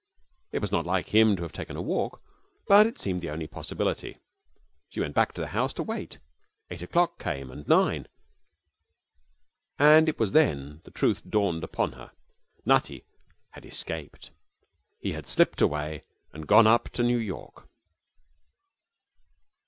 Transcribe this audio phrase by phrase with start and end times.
[0.51, 2.23] It was not like him to have taken a walk,
[2.67, 4.17] but it seemed the only possibility.
[4.89, 6.17] She went back to the house to wait.
[6.71, 8.07] Eight o'clock came, and nine,
[9.77, 12.13] and it was then the truth dawned upon her
[12.65, 13.05] Nutty
[13.51, 14.31] had escaped.
[14.99, 17.69] He had slipped away and gone up to New York.